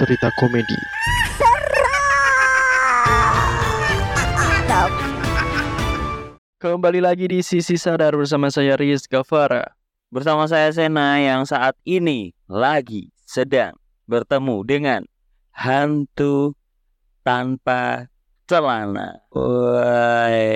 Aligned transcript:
cerita 0.00 0.32
komedi. 0.40 0.80
Kembali 6.56 7.04
lagi 7.04 7.28
di 7.28 7.44
Sisi 7.44 7.76
Sadar 7.76 8.16
bersama 8.16 8.48
saya 8.48 8.80
Riz 8.80 9.04
Gavara. 9.04 9.76
Bersama 10.08 10.48
saya 10.48 10.72
Sena 10.72 11.20
yang 11.20 11.44
saat 11.44 11.76
ini 11.84 12.32
lagi 12.48 13.12
sedang 13.28 13.76
bertemu 14.08 14.64
dengan 14.64 15.04
hantu 15.52 16.56
tanpa 17.20 18.08
celana. 18.48 19.20
Woi. 19.36 20.48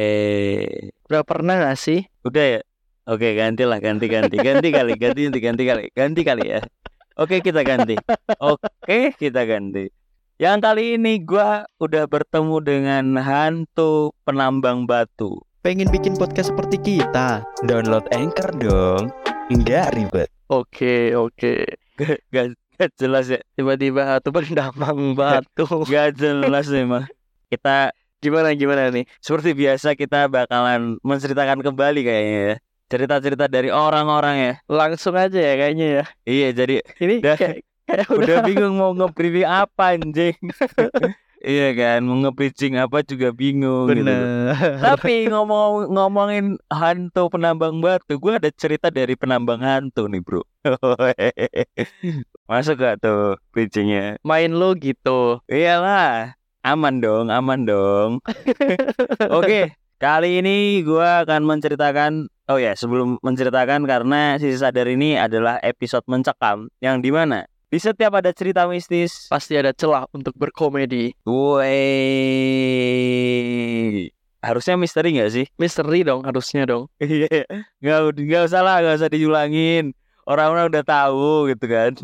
Udah 1.05 1.21
pernah 1.21 1.61
gak 1.61 1.77
sih? 1.77 2.09
Udah 2.25 2.45
ya? 2.57 2.61
Oke, 3.05 3.37
gantilah 3.37 3.77
ganti 3.85 4.09
ganti 4.09 4.41
ganti 4.41 4.73
kali, 4.73 4.97
ganti 4.97 5.29
ganti 5.29 5.41
ganti 5.45 5.63
kali, 5.69 5.85
ganti 5.93 6.25
kali 6.25 6.45
ya. 6.49 6.65
Oke, 7.15 7.39
kita 7.39 7.63
ganti. 7.63 7.95
Oke, 8.43 9.15
kita 9.15 9.47
ganti. 9.47 9.87
Yang 10.35 10.59
kali 10.67 10.99
ini 10.99 11.23
gua 11.23 11.63
udah 11.79 12.11
bertemu 12.11 12.57
dengan 12.59 13.05
hantu 13.23 14.11
penambang 14.27 14.83
batu. 14.83 15.39
Pengen 15.63 15.95
bikin 15.95 16.19
podcast 16.19 16.51
seperti 16.51 16.75
kita? 16.83 17.47
Download 17.71 18.03
Anchor 18.11 18.51
dong. 18.59 19.15
Enggak 19.47 19.95
ribet. 19.95 20.27
Oke, 20.51 21.15
oke. 21.15 21.79
Gak, 21.95 22.19
gak, 22.35 22.59
gak 22.83 22.91
jelas 22.99 23.31
ya. 23.31 23.39
Tiba-tiba 23.55 24.19
hantu 24.19 24.35
penambang 24.35 25.15
batu. 25.19 25.87
Gak 25.87 26.19
jelas 26.19 26.67
memang. 26.67 27.07
Kita 27.47 27.95
Gimana 28.19 28.57
gimana 28.57 28.89
nih? 28.89 29.05
seperti 29.21 29.53
biasa 29.53 29.93
kita 30.01 30.33
bakalan 30.33 30.97
menceritakan 31.05 31.61
kembali 31.61 32.01
kayaknya 32.03 32.41
ya. 32.41 32.57
Cerita-cerita 32.93 33.49
dari 33.49 33.73
orang-orang 33.73 34.37
ya. 34.37 34.55
Langsung 34.69 35.17
aja 35.17 35.41
ya 35.41 35.55
kayaknya 35.57 35.87
ya. 35.89 36.05
Iya, 36.29 36.49
jadi 36.53 36.75
Ini 37.01 37.15
Dah. 37.25 37.37
kayak, 37.41 37.65
kayak 37.89 38.09
udah 38.13 38.37
bingung 38.45 38.75
mau 38.77 38.93
nge-briefing 38.93 39.49
apa 39.49 39.97
anjing. 39.97 40.37
iya 41.45 41.73
kan, 41.77 42.05
mau 42.05 42.17
nge-pitching 42.25 42.77
apa 42.81 43.01
juga 43.05 43.33
bingung 43.33 43.89
gitu. 43.89 44.05
Bener. 44.05 44.53
Tapi 44.81 45.25
ngomong 45.33 45.93
ngomongin 45.93 46.61
hantu 46.69 47.33
penambang 47.33 47.81
batu, 47.81 48.21
gue 48.21 48.33
ada 48.37 48.53
cerita 48.53 48.93
dari 48.93 49.17
penambang 49.17 49.65
hantu 49.65 50.05
nih 50.09 50.21
bro. 50.21 50.45
Masuk 52.51 52.81
gak 52.81 53.01
tuh 53.01 53.41
pitchingnya? 53.57 54.21
Main 54.21 54.53
lo 54.57 54.77
gitu. 54.77 55.41
Iyalah, 55.49 56.37
aman 56.61 57.01
dong, 57.01 57.33
aman 57.33 57.65
dong. 57.65 58.11
Oke, 59.33 59.73
kali 59.97 60.45
ini 60.45 60.85
gue 60.85 61.09
akan 61.25 61.49
menceritakan. 61.49 62.29
Oh 62.45 62.61
ya, 62.61 62.77
sebelum 62.77 63.17
menceritakan 63.25 63.89
karena 63.89 64.37
sisi 64.37 64.61
sadar 64.61 64.85
ini 64.85 65.17
adalah 65.17 65.57
episode 65.65 66.05
mencekam 66.05 66.69
yang 66.85 67.01
di 67.01 67.09
mana 67.09 67.49
di 67.73 67.81
setiap 67.81 68.21
ada 68.21 68.31
cerita 68.31 68.69
mistis 68.71 69.27
Pasti 69.33 69.57
ada 69.57 69.73
celah 69.73 70.05
untuk 70.13 70.37
berkomedi. 70.37 71.11
Woi, 71.27 71.73
harusnya 74.45 74.77
misteri 74.77 75.17
nggak 75.17 75.31
sih? 75.33 75.49
Misteri 75.57 76.05
dong 76.05 76.21
harusnya 76.23 76.69
dong. 76.69 76.93
Iya, 77.03 77.49
nggak 77.81 77.99
nggak 78.15 78.43
usah 78.53 78.61
lah, 78.61 78.85
nggak 78.85 78.97
usah 79.01 79.11
diulangin. 79.11 79.97
Orang-orang 80.29 80.69
udah 80.69 80.85
tahu 80.85 81.49
gitu 81.49 81.65
kan. 81.65 81.97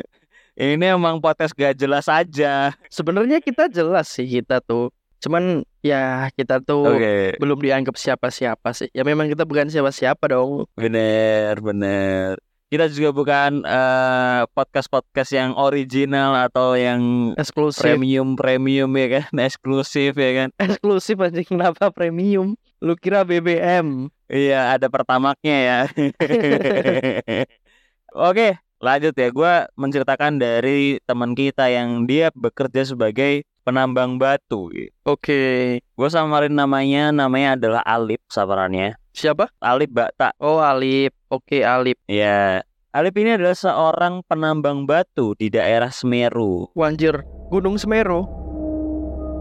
Ini 0.58 0.96
emang 0.96 1.18
podcast 1.18 1.50
gak 1.52 1.74
jelas 1.74 2.06
aja. 2.06 2.70
Sebenarnya 2.86 3.42
kita 3.42 3.66
jelas 3.66 4.06
sih 4.06 4.22
kita 4.22 4.62
tuh. 4.62 4.94
Cuman 5.18 5.66
ya 5.84 6.32
kita 6.32 6.64
tuh 6.64 6.96
Oke, 6.96 7.36
belum 7.36 7.60
dianggap 7.60 7.92
siapa-siapa 7.94 8.72
sih. 8.72 8.88
Ya 8.96 9.04
memang 9.04 9.28
kita 9.28 9.44
bukan 9.44 9.68
siapa-siapa 9.68 10.24
dong. 10.32 10.64
bener 10.72 11.60
bener. 11.60 12.40
Kita 12.72 12.88
juga 12.90 13.12
bukan 13.14 13.62
eh, 13.62 14.42
podcast-podcast 14.50 15.30
yang 15.30 15.50
original 15.54 16.34
atau 16.48 16.74
yang 16.74 17.30
Eksklusif. 17.36 17.84
premium 17.84 18.34
premium 18.34 18.90
ya 18.96 19.20
kan, 19.20 19.30
eksklusif 19.46 20.16
ya 20.16 20.30
kan. 20.34 20.48
Eksklusif 20.58 21.20
aja 21.20 21.44
kenapa 21.44 21.92
premium? 21.92 22.56
Lu 22.82 22.96
kira 22.98 23.22
BBM? 23.22 24.08
Iya, 24.26 24.74
ada 24.74 24.88
pertamaknya 24.88 25.56
ya. 25.60 25.78
Oke, 28.14 28.58
lanjut 28.84 29.16
ya. 29.16 29.28
Gua 29.32 29.64
menceritakan 29.80 30.36
dari 30.36 31.00
teman 31.08 31.32
kita 31.32 31.72
yang 31.72 32.04
dia 32.04 32.28
bekerja 32.36 32.84
sebagai 32.84 33.48
penambang 33.64 34.20
batu. 34.20 34.68
Oke. 35.08 35.80
Gue 35.80 36.08
samarin 36.12 36.52
namanya, 36.52 37.10
namanya 37.10 37.56
adalah 37.56 37.82
Alip 37.82 38.20
samarannya. 38.28 39.00
Siapa? 39.16 39.48
Alip 39.58 39.90
Bakta. 39.90 40.36
Oh 40.38 40.60
Alip. 40.60 41.16
Oke 41.32 41.64
Alip. 41.64 41.96
Ya, 42.04 42.60
Alip 42.94 43.16
ini 43.18 43.34
adalah 43.34 43.56
seorang 43.56 44.22
penambang 44.28 44.84
batu 44.86 45.34
di 45.34 45.48
daerah 45.50 45.90
Semeru. 45.90 46.70
Wanjir. 46.76 47.24
Gunung 47.48 47.80
Semeru. 47.80 48.28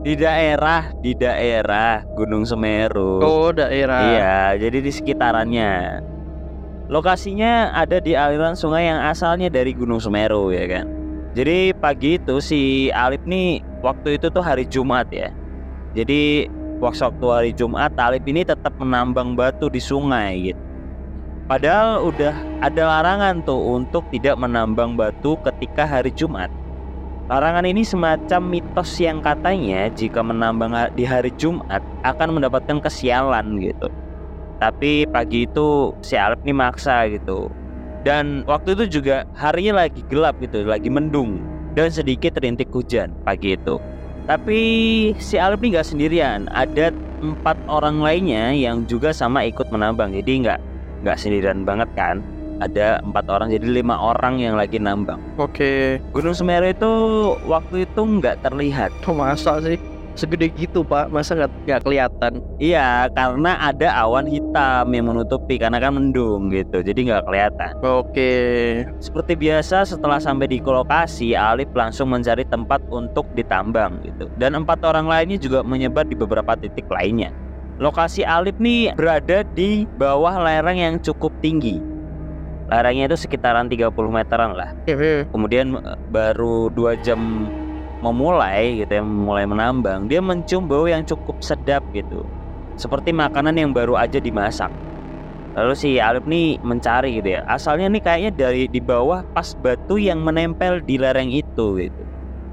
Di 0.03 0.19
daerah, 0.19 0.91
di 0.99 1.15
daerah 1.15 2.03
Gunung 2.15 2.43
Semeru. 2.43 3.23
Oh 3.23 3.51
daerah. 3.55 4.01
Iya, 4.03 4.67
jadi 4.67 4.77
di 4.83 4.91
sekitarannya. 4.91 5.73
Lokasinya 6.93 7.73
ada 7.73 7.97
di 7.97 8.13
aliran 8.13 8.53
sungai 8.53 8.85
yang 8.85 9.01
asalnya 9.01 9.49
dari 9.49 9.73
Gunung 9.73 9.97
Semeru 9.97 10.53
ya 10.53 10.69
kan. 10.69 10.85
Jadi 11.33 11.73
pagi 11.73 12.21
itu 12.21 12.37
si 12.37 12.93
Alip 12.93 13.25
nih 13.25 13.65
waktu 13.81 14.21
itu 14.21 14.29
tuh 14.29 14.45
hari 14.45 14.69
Jumat 14.69 15.09
ya. 15.09 15.33
Jadi 15.97 16.45
waktu 16.77 17.25
hari 17.25 17.49
Jumat 17.57 17.97
Alip 17.97 18.29
ini 18.29 18.45
tetap 18.45 18.77
menambang 18.77 19.33
batu 19.33 19.73
di 19.73 19.81
sungai 19.81 20.53
gitu. 20.53 20.61
Padahal 21.49 22.05
udah 22.13 22.61
ada 22.61 22.81
larangan 22.85 23.41
tuh 23.41 23.57
untuk 23.73 24.05
tidak 24.13 24.37
menambang 24.37 24.93
batu 24.93 25.33
ketika 25.41 25.89
hari 25.89 26.13
Jumat. 26.13 26.53
Larangan 27.25 27.65
ini 27.65 27.81
semacam 27.81 28.41
mitos 28.53 29.01
yang 29.01 29.17
katanya 29.17 29.89
jika 29.89 30.21
menambang 30.21 30.77
di 30.93 31.09
hari 31.09 31.33
Jumat 31.41 31.81
akan 32.05 32.37
mendapatkan 32.37 32.77
kesialan 32.85 33.57
gitu. 33.57 33.89
Tapi 34.63 35.03
pagi 35.11 35.43
itu 35.43 35.91
si 35.99 36.15
Alip 36.15 36.39
nih 36.47 36.55
maksa 36.55 37.11
gitu. 37.11 37.51
Dan 38.07 38.47
waktu 38.47 38.79
itu 38.79 38.99
juga 38.99 39.27
harinya 39.35 39.83
lagi 39.83 40.07
gelap 40.07 40.39
gitu, 40.39 40.63
lagi 40.63 40.87
mendung 40.87 41.43
dan 41.75 41.91
sedikit 41.91 42.39
rintik 42.39 42.71
hujan 42.71 43.11
pagi 43.27 43.59
itu. 43.59 43.75
Tapi 44.23 44.59
si 45.19 45.35
Alip 45.35 45.59
nih 45.59 45.75
nggak 45.75 45.87
sendirian, 45.91 46.47
ada 46.55 46.95
empat 47.19 47.59
orang 47.67 47.99
lainnya 47.99 48.55
yang 48.55 48.87
juga 48.87 49.11
sama 49.11 49.43
ikut 49.43 49.67
menambang. 49.67 50.15
Jadi 50.15 50.47
nggak 50.47 50.59
nggak 51.03 51.19
sendirian 51.19 51.67
banget 51.67 51.91
kan? 51.99 52.23
Ada 52.63 53.03
empat 53.03 53.27
orang, 53.27 53.51
jadi 53.51 53.83
lima 53.83 53.99
orang 53.99 54.39
yang 54.39 54.55
lagi 54.55 54.79
nambang. 54.79 55.19
Oke. 55.35 55.99
Gunung 56.15 56.31
Semeru 56.31 56.71
itu 56.71 56.91
waktu 57.51 57.83
itu 57.83 57.99
nggak 57.99 58.47
terlihat. 58.47 58.95
Kok 59.03 59.11
masa 59.11 59.59
sih? 59.59 59.75
Segede 60.13 60.53
gitu 60.53 60.85
pak. 60.85 61.09
Masa 61.09 61.33
nggak 61.33 61.51
nggak 61.65 61.81
kelihatan? 61.81 62.33
Iya, 62.61 63.09
karena 63.17 63.57
ada 63.57 63.89
awan 64.05 64.29
hitam 64.29 64.85
yang 64.93 65.09
menutupi 65.09 65.57
karena 65.57 65.81
kan 65.81 65.97
mendung 65.97 66.53
gitu, 66.53 66.85
jadi 66.85 66.99
nggak 67.09 67.23
kelihatan. 67.25 67.71
Oke. 67.81 68.33
Seperti 69.01 69.33
biasa, 69.33 69.89
setelah 69.89 70.21
sampai 70.21 70.49
di 70.49 70.61
lokasi, 70.61 71.33
Alip 71.33 71.73
langsung 71.73 72.13
mencari 72.13 72.45
tempat 72.45 72.81
untuk 72.93 73.25
ditambang 73.33 74.05
gitu. 74.05 74.29
Dan 74.37 74.53
empat 74.53 74.85
orang 74.85 75.09
lainnya 75.09 75.41
juga 75.41 75.65
menyebar 75.65 76.05
di 76.05 76.13
beberapa 76.13 76.53
titik 76.53 76.85
lainnya. 76.89 77.33
Lokasi 77.81 78.21
Alip 78.21 78.61
nih 78.61 78.93
berada 78.93 79.41
di 79.57 79.89
bawah 79.97 80.37
lereng 80.37 80.77
yang 80.77 80.95
cukup 81.01 81.33
tinggi. 81.41 81.81
Lerengnya 82.69 83.09
itu 83.09 83.17
sekitaran 83.27 83.69
30 83.69 83.91
meteran 84.09 84.53
lah. 84.53 84.73
Kemudian 85.29 85.73
eh, 85.77 85.97
baru 86.09 86.69
dua 86.69 86.97
jam 87.01 87.49
memulai 88.03 88.83
gitu 88.83 88.99
ya 88.99 89.03
mulai 89.03 89.47
menambang 89.47 90.11
dia 90.11 90.19
mencium 90.19 90.67
bau 90.67 90.83
yang 90.83 91.07
cukup 91.07 91.39
sedap 91.39 91.81
gitu. 91.95 92.27
Seperti 92.75 93.15
makanan 93.15 93.55
yang 93.55 93.71
baru 93.71 93.95
aja 93.95 94.19
dimasak. 94.19 94.67
Lalu 95.53 95.73
si 95.77 96.01
Alip 96.01 96.25
nih 96.25 96.57
mencari 96.65 97.21
gitu 97.21 97.37
ya. 97.37 97.45
Asalnya 97.45 97.87
nih 97.87 98.01
kayaknya 98.01 98.31
dari 98.33 98.65
di 98.65 98.81
bawah 98.81 99.21
pas 99.31 99.53
batu 99.55 100.01
yang 100.01 100.19
menempel 100.25 100.81
di 100.81 100.97
lereng 100.97 101.29
itu 101.29 101.77
gitu. 101.77 102.03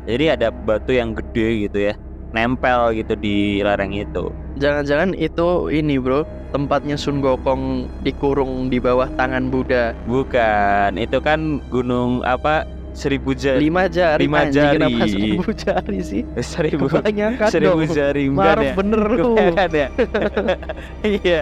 Jadi 0.04 0.24
ada 0.28 0.52
batu 0.52 0.92
yang 0.92 1.16
gede 1.16 1.66
gitu 1.66 1.78
ya 1.90 1.94
nempel 2.30 2.94
gitu 2.94 3.14
di 3.18 3.60
lereng 3.60 3.90
itu. 3.94 4.30
Jangan-jangan 4.58 5.14
itu 5.18 5.70
ini 5.70 5.98
bro 5.98 6.22
tempatnya 6.50 6.98
Sun 6.98 7.22
Gokong 7.22 7.86
dikurung 8.02 8.70
di 8.70 8.82
bawah 8.82 9.06
tangan 9.14 9.50
Buddha. 9.50 9.94
bukan 10.06 10.98
itu 10.98 11.18
kan 11.22 11.62
gunung 11.70 12.22
apa 12.26 12.66
seribu 12.92 13.30
jari 13.32 13.62
Lima 13.62 13.86
jari. 13.86 14.26
Lima 14.26 14.44
anjing, 14.44 14.54
jari. 14.56 14.76
Kenapa 14.76 15.04
seribu 15.06 15.50
jari 15.52 15.98
sih? 16.00 16.22
seribu 16.36 16.84
Kebanyakan 16.86 17.48
seribu 17.48 17.82
dong. 17.82 17.94
jari 17.94 18.24
Marah 18.26 18.62
ya? 18.62 18.74
bener 18.74 19.02
lu. 19.06 19.32
Ya. 19.70 19.88
Iya. 21.04 21.40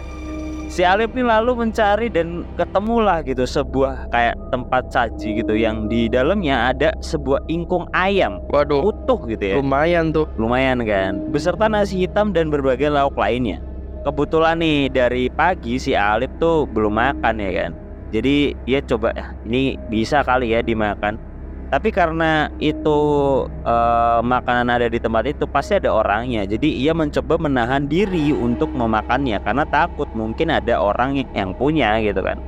Si 0.68 0.84
Alip 0.84 1.16
nih 1.16 1.24
lalu 1.24 1.64
mencari 1.64 2.12
dan 2.12 2.44
ketemulah 2.54 3.24
gitu 3.24 3.48
sebuah 3.48 4.12
kayak 4.12 4.36
tempat 4.52 4.92
saji 4.92 5.40
gitu 5.40 5.56
yang 5.56 5.88
di 5.88 6.12
dalamnya 6.12 6.68
ada 6.68 6.92
sebuah 7.00 7.40
ingkung 7.48 7.88
ayam 7.90 8.36
Waduh. 8.52 8.84
utuh 8.84 9.16
gitu 9.26 9.40
ya. 9.42 9.54
Lumayan 9.56 10.12
tuh. 10.12 10.28
Lumayan 10.36 10.84
kan. 10.84 11.32
Beserta 11.32 11.72
nasi 11.72 12.04
hitam 12.04 12.36
dan 12.36 12.52
berbagai 12.52 12.92
lauk 12.92 13.16
lainnya. 13.16 13.64
Kebetulan 14.04 14.60
nih 14.60 14.92
dari 14.92 15.32
pagi 15.32 15.80
si 15.80 15.96
Alip 15.96 16.36
tuh 16.36 16.68
belum 16.68 16.92
makan 16.92 17.40
ya 17.40 17.50
kan. 17.64 17.70
Jadi 18.08 18.52
dia 18.64 18.80
coba 18.80 19.12
"Ah, 19.16 19.32
ini 19.44 19.76
bisa 19.88 20.20
kali 20.20 20.52
ya 20.52 20.60
dimakan. 20.60 21.16
Tapi 21.68 21.92
karena 21.92 22.48
itu 22.64 22.98
eh, 23.44 24.20
makanan 24.24 24.72
ada 24.72 24.88
di 24.88 24.96
tempat 24.96 25.28
itu 25.28 25.44
pasti 25.44 25.76
ada 25.76 25.92
orangnya. 25.92 26.48
Jadi 26.48 26.80
ia 26.80 26.96
mencoba 26.96 27.36
menahan 27.36 27.84
diri 27.84 28.32
untuk 28.32 28.72
memakannya 28.72 29.36
karena 29.44 29.68
takut 29.68 30.08
mungkin 30.16 30.48
ada 30.48 30.80
orang 30.80 31.20
yang 31.36 31.52
punya 31.52 32.00
gitu 32.00 32.24
kan. 32.24 32.40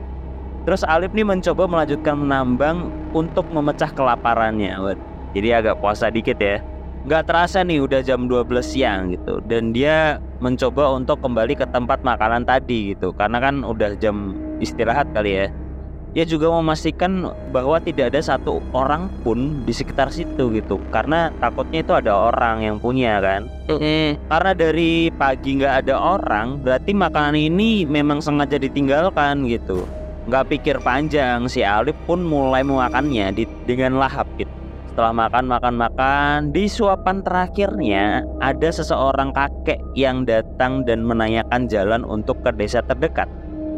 Terus 0.64 0.84
Alif 0.88 1.12
nih 1.12 1.25
mencoba 1.28 1.69
melanjutkan 1.69 2.17
menambang 2.17 2.88
untuk 3.12 3.44
memecah 3.52 3.93
kelaparannya. 3.93 4.96
Jadi 5.37 5.49
agak 5.52 5.84
puasa 5.84 6.08
dikit 6.08 6.40
ya. 6.40 6.64
Nggak 7.05 7.32
terasa 7.32 7.64
nih 7.64 7.81
udah 7.81 8.00
jam 8.05 8.28
12 8.28 8.64
siang 8.64 9.12
gitu 9.12 9.40
dan 9.49 9.73
dia 9.73 10.20
mencoba 10.40 10.93
untuk 10.96 11.20
kembali 11.25 11.56
ke 11.56 11.64
tempat 11.73 12.05
makanan 12.05 12.44
tadi 12.44 12.93
gitu 12.93 13.12
karena 13.16 13.40
kan 13.40 13.64
udah 13.64 13.96
jam 14.00 14.37
istirahat 14.61 15.08
kali 15.12 15.44
ya. 15.44 15.46
Dia 16.10 16.26
juga 16.26 16.50
memastikan 16.50 17.30
bahwa 17.54 17.78
tidak 17.78 18.10
ada 18.10 18.18
satu 18.18 18.58
orang 18.74 19.06
pun 19.22 19.62
di 19.62 19.70
sekitar 19.70 20.10
situ 20.10 20.50
gitu 20.50 20.82
karena 20.90 21.30
takutnya 21.38 21.86
itu 21.86 21.94
ada 21.94 22.10
orang 22.10 22.66
yang 22.66 22.76
punya 22.82 23.22
kan. 23.22 23.46
Mm-mm. 23.70 24.18
Karena 24.26 24.52
dari 24.58 25.14
pagi 25.14 25.62
nggak 25.62 25.86
ada 25.86 25.94
orang, 25.94 26.58
berarti 26.66 26.90
makanan 26.90 27.38
ini 27.38 27.86
memang 27.86 28.18
sengaja 28.18 28.58
ditinggalkan 28.58 29.46
gitu. 29.46 29.86
Nggak 30.26 30.50
pikir 30.50 30.76
panjang, 30.82 31.46
si 31.46 31.62
Alif 31.62 31.94
pun 32.10 32.26
mulai 32.26 32.66
memakannya 32.66 33.30
di, 33.30 33.46
dengan 33.70 34.02
lahap 34.02 34.26
gitu. 34.34 34.50
Setelah 34.90 35.14
makan, 35.14 35.46
makan, 35.46 35.74
makan, 35.78 36.36
di 36.50 36.66
suapan 36.66 37.22
terakhirnya 37.22 38.26
ada 38.42 38.68
seseorang 38.74 39.30
kakek 39.30 39.78
yang 39.94 40.26
datang 40.26 40.82
dan 40.82 41.06
menanyakan 41.06 41.70
jalan 41.70 42.02
untuk 42.02 42.42
ke 42.42 42.50
desa 42.58 42.82
terdekat. 42.82 43.30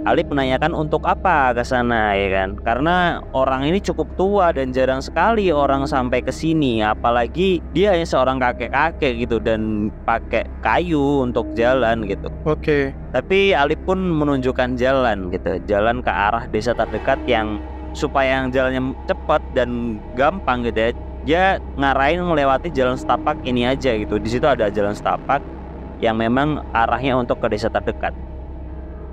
Alif 0.02 0.26
menanyakan 0.26 0.74
untuk 0.74 1.06
apa 1.06 1.54
ke 1.54 1.62
sana 1.62 2.18
ya 2.18 2.42
kan? 2.42 2.58
Karena 2.58 3.22
orang 3.38 3.70
ini 3.70 3.78
cukup 3.78 4.18
tua 4.18 4.50
dan 4.50 4.74
jarang 4.74 4.98
sekali 4.98 5.54
orang 5.54 5.86
sampai 5.86 6.26
ke 6.26 6.34
sini, 6.34 6.82
apalagi 6.82 7.62
dia 7.70 7.94
hanya 7.94 8.02
seorang 8.02 8.42
kakek-kakek 8.42 9.22
gitu 9.22 9.38
dan 9.38 9.94
pakai 10.02 10.42
kayu 10.58 11.22
untuk 11.22 11.54
jalan 11.54 12.02
gitu. 12.10 12.26
Oke. 12.42 12.90
Tapi 13.14 13.54
Alif 13.54 13.78
pun 13.86 14.02
menunjukkan 14.02 14.74
jalan 14.74 15.30
gitu, 15.30 15.62
jalan 15.70 16.02
ke 16.02 16.10
arah 16.10 16.50
desa 16.50 16.74
terdekat 16.74 17.22
yang 17.30 17.62
supaya 17.94 18.42
yang 18.42 18.50
jalannya 18.50 18.98
cepat 19.06 19.38
dan 19.54 20.02
gampang 20.18 20.66
gitu 20.66 20.82
ya. 20.82 20.90
Dia 21.22 21.44
ngarahin 21.78 22.26
melewati 22.26 22.74
jalan 22.74 22.98
setapak 22.98 23.38
ini 23.46 23.70
aja 23.70 23.94
gitu. 23.94 24.18
Di 24.18 24.26
situ 24.26 24.50
ada 24.50 24.66
jalan 24.66 24.98
setapak 24.98 25.38
yang 26.02 26.18
memang 26.18 26.58
arahnya 26.74 27.14
untuk 27.14 27.38
ke 27.38 27.54
desa 27.54 27.70
terdekat. 27.70 28.10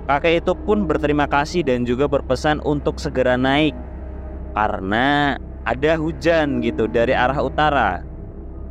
Kakek 0.08 0.44
itu 0.44 0.52
pun 0.54 0.88
berterima 0.88 1.28
kasih 1.28 1.64
dan 1.64 1.84
juga 1.84 2.08
berpesan 2.08 2.62
untuk 2.64 2.96
segera 3.00 3.36
naik. 3.36 3.76
Karena 4.56 5.38
ada 5.64 5.92
hujan 6.00 6.64
gitu 6.64 6.88
dari 6.90 7.14
arah 7.14 7.38
utara. 7.40 8.02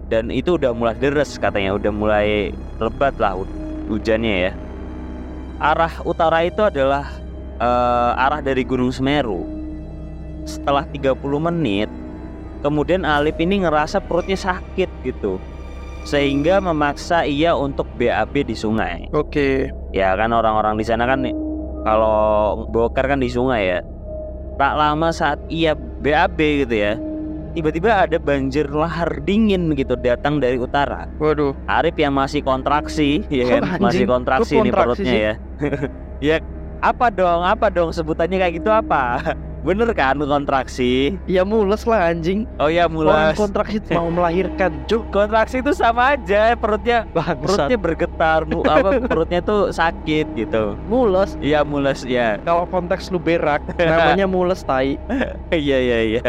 Dan 0.09 0.33
itu 0.33 0.57
udah 0.57 0.73
mulai 0.73 0.97
deres 0.97 1.37
katanya 1.37 1.77
udah 1.77 1.91
mulai 1.93 2.49
lebat 2.81 3.13
lah 3.21 3.37
hu- 3.37 3.49
hujannya 3.87 4.49
ya. 4.49 4.51
Arah 5.61 6.01
utara 6.01 6.43
itu 6.43 6.65
adalah 6.65 7.07
eh, 7.61 8.11
arah 8.25 8.41
dari 8.41 8.65
Gunung 8.65 8.89
Semeru. 8.89 9.45
Setelah 10.49 10.83
30 10.89 11.13
menit 11.37 11.89
kemudian 12.59 13.07
Alif 13.07 13.39
ini 13.39 13.63
ngerasa 13.63 14.03
perutnya 14.03 14.35
sakit 14.35 14.89
gitu. 15.03 15.39
Sehingga 16.07 16.63
memaksa 16.63 17.27
ia 17.27 17.53
untuk 17.55 17.85
BAB 17.99 18.47
di 18.47 18.55
sungai. 18.55 19.11
Oke. 19.11 19.69
Ya 19.95 20.13
kan 20.15 20.29
orang-orang 20.33 20.77
di 20.77 20.85
sana 20.85 21.05
kan 21.09 21.23
nih, 21.25 21.35
kalau 21.83 22.65
bokar 22.69 23.05
kan 23.09 23.19
di 23.21 23.29
sungai 23.29 23.77
ya. 23.77 23.79
Tak 24.59 24.75
lama 24.75 25.15
saat 25.15 25.39
ia 25.47 25.71
BAB 25.75 26.67
gitu 26.67 26.75
ya 26.75 26.99
tiba-tiba 27.49 28.05
ada 28.05 28.17
banjir 28.21 28.69
lahar 28.69 29.09
dingin 29.25 29.73
gitu 29.73 29.97
datang 29.97 30.37
dari 30.37 30.61
utara. 30.61 31.09
Waduh. 31.17 31.57
Arif 31.65 31.97
yang 31.97 32.13
masih 32.13 32.45
kontraksi 32.45 33.25
ya 33.27 33.57
kan? 33.57 33.61
anjing? 33.65 33.83
masih 33.83 34.03
Kok 34.05 34.13
kontraksi 34.13 34.53
nih 34.53 34.61
kontraksi 34.61 34.77
perutnya 34.77 35.11
sih? 35.11 35.19
ya. 35.19 35.33
Ya 36.19 36.35
apa 36.83 37.07
dong? 37.07 37.47
Apa 37.47 37.71
dong? 37.71 37.95
Sebutannya 37.95 38.37
kayak 38.43 38.59
gitu 38.59 38.69
apa 38.71 39.33
bener 39.59 39.91
kan 39.91 40.15
kontraksi 40.17 41.19
Ya 41.25 41.43
mules 41.43 41.83
lah 41.83 42.07
anjing. 42.07 42.47
oh 42.55 42.67
ya 42.67 42.85
Orang 42.85 42.95
mulai 42.95 43.33
kontraksi 43.33 43.77
mau 43.91 44.07
melahirkan, 44.07 44.71
Cuk. 44.85 45.09
kontraksi 45.09 45.59
itu 45.59 45.71
sama 45.71 46.15
aja 46.15 46.55
perutnya 46.55 47.03
Bangsat. 47.09 47.67
perutnya 47.67 47.77
bergetar 47.77 48.39
mu- 48.43 48.63
apa 48.63 48.89
perutnya 49.11 49.39
tuh 49.39 49.69
sakit 49.69 50.31
gitu 50.33 50.79
Mules. 50.85 51.35
iya 51.39 51.61
mules 51.61 52.01
ya 52.01 52.39
Kalau 52.41 52.63
konteks 52.65 53.09
lu 53.09 53.19
berak, 53.19 53.61
namanya 53.75 54.25
mules 54.31 54.61
tai. 54.61 54.95
Iya 55.49 55.77
iya 55.77 55.99
iya. 56.09 56.21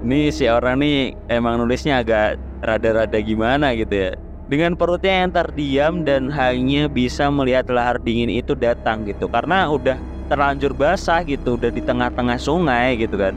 Ini 0.00 0.30
si 0.30 0.44
orang 0.44 0.78
nih 0.78 0.98
emang 1.28 1.56
nulisnya 1.56 1.98
agak 1.98 2.34
rada-rada 2.58 3.14
gimana 3.16 3.70
gitu 3.72 3.92
ya. 3.92 4.10
Dengan 4.44 4.74
perutnya 4.74 5.22
yang 5.22 5.30
terdiam 5.30 5.94
dan 6.02 6.26
hanya 6.28 6.84
bisa 6.86 7.28
melihat 7.28 7.68
lahar 7.68 7.96
dingin 7.96 8.28
itu 8.28 8.52
datang 8.52 9.04
gitu. 9.04 9.24
Karena 9.26 9.64
udah 9.66 9.94
terlanjur 10.32 10.72
basah 10.72 11.20
gitu, 11.28 11.60
udah 11.60 11.68
di 11.68 11.84
tengah-tengah 11.84 12.40
sungai 12.40 12.96
gitu 12.96 13.20
kan. 13.20 13.36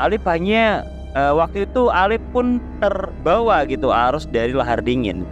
Alif 0.00 0.24
hanya 0.24 0.80
eh, 1.12 1.32
waktu 1.36 1.68
itu 1.68 1.92
Alif 1.92 2.24
pun 2.32 2.56
terbawa 2.80 3.68
gitu 3.68 3.92
arus 3.92 4.24
dari 4.24 4.56
lahar 4.56 4.80
dingin. 4.80 5.28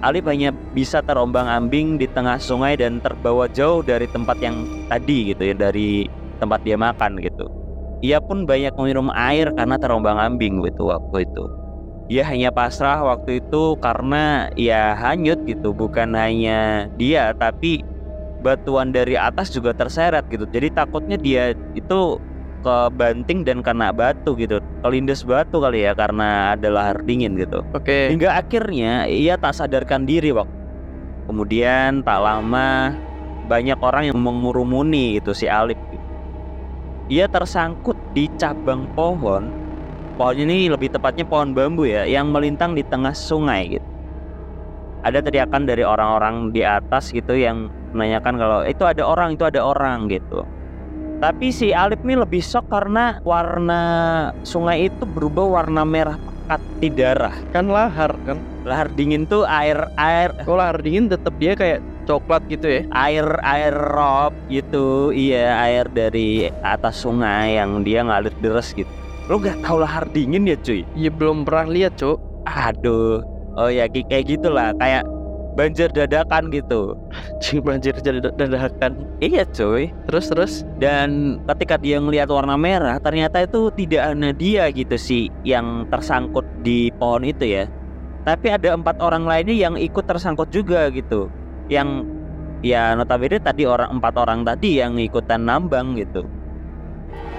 Alif 0.00 0.24
hanya 0.24 0.48
bisa 0.72 1.04
terombang-ambing 1.04 2.00
di 2.00 2.08
tengah 2.08 2.40
sungai 2.40 2.80
dan 2.80 3.04
terbawa 3.04 3.44
jauh 3.52 3.84
dari 3.84 4.08
tempat 4.08 4.40
yang 4.40 4.64
tadi 4.88 5.36
gitu 5.36 5.52
ya, 5.52 5.52
dari 5.52 6.08
tempat 6.40 6.64
dia 6.64 6.80
makan 6.80 7.20
gitu. 7.20 7.44
Ia 8.00 8.16
pun 8.24 8.48
banyak 8.48 8.72
meminum 8.80 9.12
air 9.12 9.52
karena 9.52 9.76
terombang-ambing 9.76 10.64
gitu 10.64 10.88
waktu 10.88 11.28
itu. 11.28 11.44
Ia 12.10 12.24
hanya 12.24 12.48
pasrah 12.48 13.04
waktu 13.04 13.44
itu 13.44 13.76
karena 13.76 14.48
ya 14.56 14.96
hanyut 14.96 15.44
gitu, 15.44 15.76
bukan 15.76 16.16
hanya 16.16 16.88
dia 16.96 17.36
tapi 17.36 17.84
batuan 18.40 18.90
dari 18.90 19.14
atas 19.14 19.52
juga 19.52 19.76
terseret 19.76 20.26
gitu. 20.32 20.48
Jadi 20.48 20.72
takutnya 20.72 21.20
dia 21.20 21.52
itu 21.76 22.18
kebanting 22.60 23.44
dan 23.44 23.64
kena 23.64 23.88
batu 23.92 24.36
gitu, 24.36 24.60
kelindes 24.84 25.24
batu 25.24 25.64
kali 25.64 25.88
ya 25.88 25.96
karena 25.96 26.52
ada 26.56 26.68
lahar 26.68 27.00
dingin 27.04 27.36
gitu. 27.36 27.64
Oke. 27.72 28.12
Hingga 28.12 28.36
akhirnya 28.36 29.08
ia 29.08 29.40
tak 29.40 29.56
sadarkan 29.56 30.04
diri 30.04 30.32
waktu. 30.32 30.52
Kemudian 31.24 32.02
tak 32.04 32.20
lama 32.20 32.92
banyak 33.48 33.78
orang 33.80 34.12
yang 34.12 34.18
mengurumuni 34.20 35.16
itu 35.18 35.32
si 35.32 35.48
Alif. 35.48 35.78
Ia 37.10 37.26
tersangkut 37.26 37.98
di 38.14 38.30
cabang 38.38 38.86
pohon. 38.94 39.50
Pohonnya 40.14 40.44
ini 40.46 40.68
lebih 40.68 40.92
tepatnya 40.92 41.24
pohon 41.24 41.56
bambu 41.56 41.88
ya 41.88 42.04
yang 42.04 42.28
melintang 42.28 42.76
di 42.76 42.84
tengah 42.84 43.16
sungai 43.16 43.78
gitu. 43.78 43.88
Ada 45.00 45.24
teriakan 45.24 45.64
dari 45.64 45.80
orang-orang 45.80 46.52
di 46.52 46.60
atas 46.60 47.08
gitu 47.08 47.32
yang 47.32 47.72
menanyakan 47.92 48.34
kalau 48.38 48.58
itu 48.66 48.82
ada 48.86 49.02
orang, 49.06 49.34
itu 49.34 49.44
ada 49.46 49.60
orang 49.62 50.06
gitu. 50.08 50.46
Tapi 51.20 51.52
si 51.52 51.68
Alif 51.76 52.00
ini 52.00 52.16
lebih 52.16 52.40
shock 52.40 52.64
karena 52.72 53.20
warna 53.20 53.82
sungai 54.40 54.88
itu 54.88 55.04
berubah 55.04 55.60
warna 55.60 55.84
merah 55.84 56.16
pekat 56.16 56.60
di 56.80 56.88
darah 56.88 57.36
Kan 57.52 57.68
lahar 57.68 58.16
kan. 58.24 58.40
lahar 58.64 58.88
dingin 58.88 59.28
tuh 59.28 59.44
air 59.44 59.84
air 60.00 60.32
Kalau 60.42 60.56
lahar 60.64 60.80
dingin 60.80 61.12
tetap 61.12 61.36
dia 61.36 61.52
kayak 61.52 61.84
coklat 62.08 62.42
gitu 62.48 62.66
ya. 62.66 62.82
air 62.90 63.22
air 63.44 63.70
rob 63.76 64.32
gitu 64.48 65.12
iya 65.12 65.60
air 65.60 65.86
dari 65.92 66.48
atas 66.64 67.04
sungai 67.04 67.60
yang 67.60 67.84
dia 67.84 68.00
ngalir 68.00 68.32
deres 68.40 68.72
gitu 68.72 68.88
lo 69.28 69.38
nggak 69.38 69.60
tahu 69.62 69.76
lahar 69.78 70.08
dingin 70.10 70.48
ya 70.48 70.56
cuy 70.58 70.82
Ya 70.96 71.12
belum 71.12 71.44
pernah 71.46 71.68
lihat, 71.68 72.00
Cuk. 72.00 72.16
aduh 72.48 73.20
oh 73.54 73.68
ya 73.68 73.86
kayak 73.86 74.24
gitulah 74.26 74.72
kayak 74.80 75.04
banjir 75.54 75.90
dadakan 75.90 76.50
gitu. 76.50 76.94
Banjir 77.66 77.96
dadakan. 78.02 78.92
iya 79.22 79.42
cuy. 79.48 79.90
Terus 80.08 80.26
terus. 80.30 80.52
dan 80.80 81.40
ketika 81.54 81.76
dia 81.76 82.00
ngelihat 82.00 82.32
warna 82.32 82.56
merah 82.56 82.96
ternyata 82.96 83.44
itu 83.44 83.68
tidak 83.76 84.12
hanya 84.12 84.32
dia 84.32 84.68
gitu 84.72 84.96
sih 84.96 85.28
yang 85.44 85.84
tersangkut 85.92 86.44
di 86.64 86.88
pohon 86.96 87.26
itu 87.26 87.44
ya. 87.46 87.64
Tapi 88.24 88.52
ada 88.52 88.76
empat 88.76 89.00
orang 89.00 89.24
lainnya 89.24 89.56
yang 89.56 89.74
ikut 89.80 90.04
tersangkut 90.04 90.52
juga 90.52 90.92
gitu. 90.92 91.32
Yang 91.72 92.04
ya 92.60 92.92
notabene 92.92 93.40
tadi 93.40 93.64
orang 93.64 94.00
empat 94.00 94.14
orang 94.20 94.44
tadi 94.44 94.80
yang 94.80 95.00
ikutan 95.00 95.48
nambang 95.48 95.96
gitu 95.96 96.24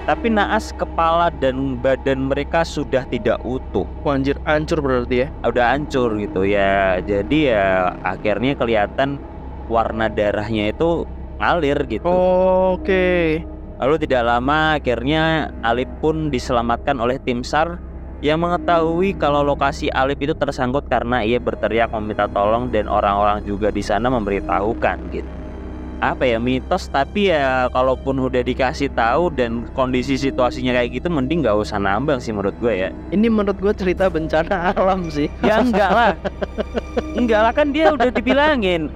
tapi 0.02 0.26
naas 0.34 0.74
kepala 0.74 1.30
dan 1.38 1.78
badan 1.78 2.26
mereka 2.26 2.66
sudah 2.66 3.06
tidak 3.06 3.38
utuh 3.46 3.86
Wah, 4.02 4.18
anjir 4.18 4.34
hancur 4.42 4.82
berarti 4.82 5.26
ya. 5.26 5.28
udah 5.46 5.78
hancur 5.78 6.18
gitu 6.18 6.42
ya 6.42 6.98
jadi 7.06 7.38
ya 7.54 7.66
akhirnya 8.02 8.58
kelihatan 8.58 9.22
warna 9.70 10.10
darahnya 10.10 10.74
itu 10.74 11.06
ngalir 11.38 11.78
gitu 11.86 12.10
Oke. 12.78 13.42
Lalu 13.82 14.06
tidak 14.06 14.22
lama 14.22 14.78
akhirnya 14.78 15.50
Alif 15.66 15.90
pun 15.98 16.30
diselamatkan 16.30 17.02
oleh 17.02 17.18
tim 17.18 17.42
SAR 17.42 17.82
yang 18.22 18.38
mengetahui 18.38 19.18
kalau 19.18 19.42
lokasi 19.42 19.90
Alif 19.90 20.22
itu 20.22 20.38
tersangkut 20.38 20.86
karena 20.86 21.26
ia 21.26 21.42
berteriak 21.42 21.90
meminta 21.90 22.30
tolong 22.30 22.70
dan 22.70 22.86
orang-orang 22.86 23.42
juga 23.42 23.74
di 23.74 23.82
sana 23.82 24.06
memberitahukan 24.06 24.98
gitu. 25.10 25.41
Apa 26.02 26.26
ya 26.26 26.42
mitos 26.42 26.90
tapi 26.90 27.30
ya 27.30 27.70
kalaupun 27.70 28.18
udah 28.18 28.42
dikasih 28.42 28.90
tahu 28.90 29.30
dan 29.30 29.70
kondisi 29.70 30.18
situasinya 30.18 30.74
kayak 30.74 30.98
gitu 30.98 31.06
mending 31.06 31.46
nggak 31.46 31.54
usah 31.54 31.78
nambang 31.78 32.18
sih 32.18 32.34
menurut 32.34 32.58
gue 32.58 32.74
ya. 32.74 32.90
Ini 33.14 33.30
menurut 33.30 33.54
gue 33.62 33.70
cerita 33.70 34.10
bencana 34.10 34.68
alam 34.74 35.06
sih. 35.06 35.30
ya 35.46 35.62
enggak 35.62 35.90
lah. 35.94 36.12
Enggak 37.14 37.40
lah 37.46 37.52
kan 37.54 37.70
dia 37.70 37.94
udah 37.94 38.10
dibilangin. 38.10 38.90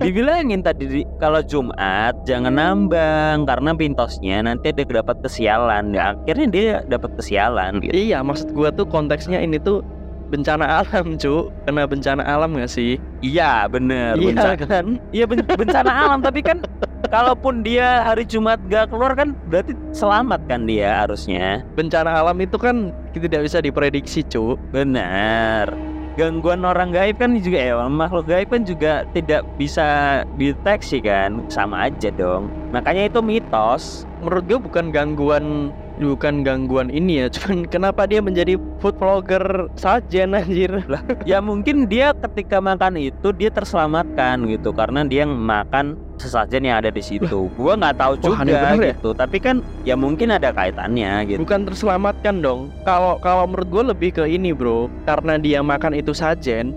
Dibilangin 0.00 0.64
tadi 0.64 0.88
di- 0.88 1.08
kalau 1.20 1.44
Jumat 1.44 2.16
jangan 2.24 2.56
nambang 2.56 3.44
karena 3.44 3.76
pintosnya 3.76 4.40
nanti 4.40 4.72
dia 4.72 4.88
dapat 4.88 5.20
kesialan. 5.20 5.92
Ya 5.92 6.16
akhirnya 6.16 6.48
dia 6.48 6.68
dapat 6.88 7.12
kesialan 7.20 7.84
gitu. 7.84 7.92
Iya, 7.92 8.24
maksud 8.24 8.56
gue 8.56 8.72
tuh 8.72 8.88
konteksnya 8.88 9.44
ini 9.44 9.60
tuh 9.60 9.84
bencana 10.28 10.84
alam, 10.84 11.16
cu. 11.16 11.48
Kena 11.64 11.88
bencana 11.88 12.22
alam 12.22 12.54
gak 12.54 12.70
sih? 12.70 13.00
iya 13.18 13.66
bener 13.66 14.14
Iya 14.14 14.30
bencana 14.30 14.54
kan? 14.62 14.86
iya 15.10 15.24
ben- 15.26 15.42
bencana 15.42 15.90
alam 15.90 16.22
tapi 16.22 16.38
kan 16.38 16.62
kalaupun 17.10 17.66
dia 17.66 18.06
hari 18.06 18.22
Jumat 18.22 18.62
gak 18.70 18.94
keluar 18.94 19.18
kan 19.18 19.34
berarti 19.50 19.74
selamat 19.90 20.46
kan 20.46 20.70
dia 20.70 21.02
harusnya 21.02 21.66
Bencana 21.74 22.22
alam 22.22 22.38
itu 22.38 22.54
kan 22.54 22.94
tidak 23.10 23.50
bisa 23.50 23.58
diprediksi, 23.58 24.22
cu. 24.22 24.54
Benar. 24.70 25.74
Gangguan 26.14 26.66
orang 26.66 26.90
gaib 26.90 27.22
kan 27.22 27.38
juga 27.38 27.58
ya 27.58 27.74
makhluk 27.86 28.26
gaib 28.26 28.50
kan 28.50 28.66
juga 28.66 29.06
tidak 29.14 29.46
bisa 29.54 30.22
dideteksi 30.34 30.98
kan 30.98 31.46
sama 31.46 31.86
aja 31.86 32.10
dong. 32.10 32.50
Makanya 32.70 33.06
itu 33.06 33.22
mitos. 33.22 34.02
Menurut 34.18 34.42
gue 34.46 34.58
bukan 34.58 34.90
gangguan 34.90 35.70
bukan 35.98 36.46
gangguan 36.46 36.88
ini 36.88 37.24
ya, 37.24 37.26
cuman 37.34 37.66
kenapa 37.66 38.06
dia 38.06 38.22
menjadi 38.22 38.56
food 38.78 38.96
vlogger 38.96 39.68
saja 39.74 40.24
anjir. 40.24 40.70
Lah, 40.92 41.02
ya 41.26 41.42
mungkin 41.42 41.90
dia 41.90 42.14
ketika 42.14 42.62
makan 42.62 42.96
itu 42.98 43.34
dia 43.34 43.50
terselamatkan 43.50 44.46
gitu 44.46 44.70
karena 44.70 45.02
dia 45.04 45.26
makan 45.26 45.98
sesajen 46.18 46.66
yang 46.66 46.82
ada 46.82 46.90
di 46.90 47.02
situ. 47.02 47.50
Gua 47.54 47.78
nggak 47.78 47.96
tahu 47.98 48.12
Wah, 48.18 48.22
juga 48.22 48.42
bener 48.44 48.74
ya. 48.78 48.94
gitu. 48.94 49.10
Tapi 49.14 49.38
kan 49.38 49.56
ya 49.86 49.94
mungkin 49.94 50.34
ada 50.34 50.50
kaitannya 50.50 51.26
gitu. 51.30 51.38
Bukan 51.42 51.66
terselamatkan 51.66 52.42
dong. 52.42 52.70
Kalau 52.82 53.18
kalau 53.22 53.46
menurut 53.46 53.68
gue 53.70 53.84
lebih 53.94 54.10
ke 54.18 54.24
ini, 54.26 54.50
Bro. 54.50 54.90
Karena 55.06 55.38
dia 55.38 55.62
makan 55.62 55.94
itu 55.94 56.10
sajen, 56.10 56.74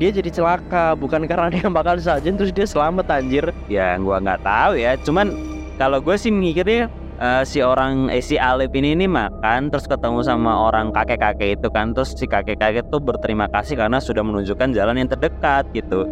dia 0.00 0.10
jadi 0.14 0.30
celaka, 0.32 0.96
bukan 0.96 1.28
karena 1.28 1.52
dia 1.54 1.66
makan 1.68 2.00
sajen 2.00 2.40
terus 2.40 2.52
dia 2.52 2.64
selamat 2.64 3.06
anjir. 3.12 3.44
Ya 3.68 3.96
gua 4.00 4.20
nggak 4.20 4.40
tahu 4.44 4.72
ya. 4.80 4.96
Cuman 5.04 5.36
kalau 5.78 6.02
gue 6.02 6.16
sih 6.18 6.34
mikirnya 6.34 6.90
eh, 7.18 7.42
si 7.44 7.58
orang 7.60 8.08
eh, 8.08 8.22
si 8.22 8.38
Alip 8.38 8.72
ini 8.78 8.94
nih 8.94 9.10
makan 9.10 9.68
terus 9.68 9.84
ketemu 9.90 10.22
sama 10.22 10.54
orang 10.70 10.94
kakek-kakek 10.94 11.58
itu 11.58 11.68
kan 11.70 11.92
terus 11.92 12.14
si 12.14 12.24
kakek-kakek 12.24 12.86
tuh 12.88 13.02
berterima 13.02 13.50
kasih 13.50 13.74
karena 13.76 13.98
sudah 13.98 14.22
menunjukkan 14.22 14.72
jalan 14.72 14.96
yang 14.98 15.10
terdekat 15.10 15.66
gitu. 15.74 16.06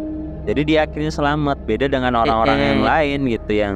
Jadi 0.47 0.61
dia 0.63 0.87
akhirnya 0.87 1.11
selamat. 1.11 1.67
Beda 1.67 1.91
dengan 1.91 2.15
orang-orang 2.15 2.59
yang 2.59 2.81
lain 2.87 3.19
gitu 3.27 3.51
yang 3.51 3.75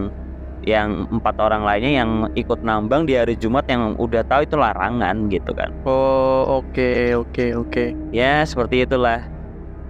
yang 0.62 1.10
empat 1.10 1.36
orang 1.42 1.66
lainnya 1.66 2.06
yang 2.06 2.12
ikut 2.38 2.62
nambang 2.62 3.10
di 3.10 3.18
hari 3.18 3.34
Jumat 3.34 3.66
yang 3.66 3.98
udah 3.98 4.22
tahu 4.30 4.46
itu 4.46 4.56
larangan 4.56 5.28
gitu 5.28 5.52
kan. 5.58 5.74
Oh, 5.84 6.62
oke, 6.62 7.18
oke, 7.18 7.46
oke. 7.58 7.86
Ya 8.14 8.46
seperti 8.46 8.86
itulah 8.86 9.26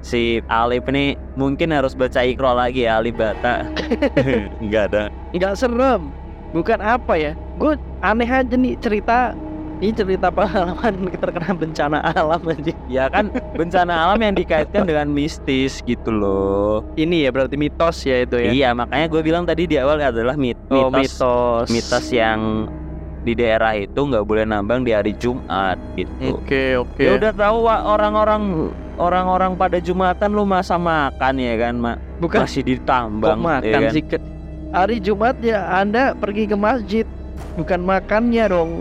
si 0.02 0.42
Alip 0.50 0.90
ini 0.90 1.20
mungkin 1.38 1.76
harus 1.76 1.94
baca 1.94 2.24
ikro 2.26 2.56
lagi 2.56 2.88
ya 2.88 3.04
Alip 3.04 3.20
Bata. 3.20 3.68
Enggak 4.64 4.84
ada. 4.90 5.04
Nggak 5.36 5.54
serem. 5.60 6.21
Bukan 6.52 6.80
apa 6.84 7.14
ya? 7.16 7.32
Gue 7.56 7.80
aneh 8.04 8.28
aja 8.28 8.56
nih 8.56 8.76
cerita 8.80 9.32
ini 9.82 9.98
cerita 9.98 10.30
pengalaman 10.30 11.10
terkena 11.24 11.52
bencana 11.58 11.98
alam 12.14 12.42
aja. 12.46 12.74
Ya 12.86 13.10
kan 13.10 13.34
bencana 13.58 14.08
alam 14.08 14.20
yang 14.22 14.36
dikaitkan 14.38 14.86
dengan 14.86 15.10
mistis 15.10 15.82
gitu 15.82 16.14
loh. 16.14 16.86
Ini 16.94 17.28
ya 17.28 17.30
berarti 17.34 17.58
mitos 17.58 18.06
ya 18.06 18.22
itu 18.22 18.38
ya. 18.38 18.52
Iya 18.54 18.70
makanya 18.78 19.08
gue 19.10 19.22
bilang 19.26 19.44
tadi 19.50 19.66
di 19.66 19.82
awal 19.82 19.98
adalah 19.98 20.38
mit 20.38 20.56
Oh, 20.70 20.94
mitos, 20.94 21.18
mitos. 21.18 21.68
mitos 21.74 22.06
yang 22.14 22.70
di 23.22 23.34
daerah 23.38 23.78
itu 23.78 24.02
nggak 24.02 24.26
boleh 24.26 24.46
nambang 24.46 24.86
di 24.86 24.94
hari 24.94 25.14
Jumat 25.18 25.78
gitu. 25.94 26.42
Oke, 26.42 26.78
oke. 26.78 27.02
Ya 27.02 27.18
udah 27.18 27.34
tahu 27.34 27.66
orang-orang 27.70 28.74
orang-orang 29.02 29.58
pada 29.58 29.78
Jumatan 29.82 30.30
lu 30.34 30.46
masa 30.46 30.78
makan 30.78 31.42
ya 31.42 31.56
kan 31.58 31.74
mak 31.82 31.98
bukan 32.22 32.46
masih 32.46 32.62
kok 32.62 32.70
ditambang 32.70 33.40
makan 33.42 33.66
ya 33.66 33.80
kan? 33.90 33.94
sih 33.94 34.04
hari 34.72 34.98
Jumat 35.04 35.36
ya 35.44 35.68
Anda 35.68 36.16
pergi 36.16 36.48
ke 36.48 36.56
masjid 36.56 37.06
bukan 37.60 37.84
makannya 37.84 38.46
dong. 38.48 38.72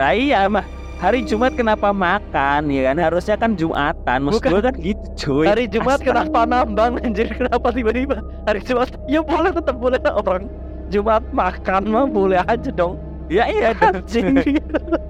Nah, 0.00 0.12
iya 0.16 0.48
mah 0.50 0.64
hari 0.98 1.22
Jumat 1.22 1.52
kenapa 1.54 1.92
makan 1.92 2.72
ya 2.72 2.90
kan 2.90 2.96
harusnya 2.96 3.36
kan 3.36 3.52
Jumatan 3.54 4.18
maksud 4.24 4.40
gue 4.40 4.62
kan 4.62 4.74
gitu 4.80 5.06
cuy 5.20 5.44
Hari 5.44 5.68
Jumat 5.68 6.00
Astaga. 6.00 6.08
kenapa 6.24 6.40
nambang 6.48 6.92
anjir 7.04 7.28
kenapa 7.28 7.68
tiba-tiba 7.74 8.24
hari 8.48 8.60
Jumat 8.64 8.88
ya 9.04 9.20
boleh 9.20 9.52
tetap 9.52 9.76
boleh 9.76 10.00
lah 10.00 10.16
orang 10.16 10.48
Jumat 10.88 11.20
makan 11.34 11.82
mah 11.92 12.06
boleh 12.08 12.40
aja 12.40 12.70
dong. 12.72 12.96
ya 13.28 13.44
iya 13.52 13.74
dong 13.78 14.00
Anjing. 14.00 14.32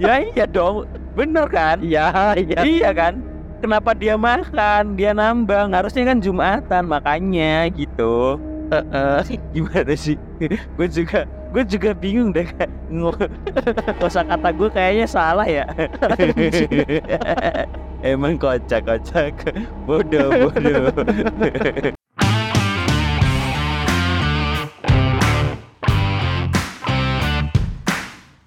ya 0.02 0.14
iya 0.24 0.44
dong 0.50 0.88
bener 1.14 1.46
kan 1.46 1.78
ya, 1.78 2.34
ya. 2.34 2.60
Iya 2.66 2.90
kan? 2.90 3.14
Kenapa 3.62 3.96
dia 3.96 4.12
makan? 4.20 4.92
Dia 4.92 5.16
nambang. 5.16 5.72
Harusnya 5.72 6.12
kan 6.12 6.20
Jumatan 6.20 6.84
makanya 6.84 7.64
gitu. 7.72 8.36
Gimana 9.54 9.92
sih? 9.94 10.16
gue 10.78 10.88
juga 10.88 11.28
gue 11.54 11.62
juga 11.70 11.90
bingung 11.94 12.34
deh 12.34 12.50
kosa 14.02 14.26
kata 14.26 14.48
gue 14.50 14.68
kayaknya 14.72 15.06
salah 15.06 15.46
ya. 15.46 15.64
Emang 18.04 18.36
kocak 18.36 18.84
kocak 18.84 19.32
bodoh 19.88 20.50
bodoh 20.50 20.92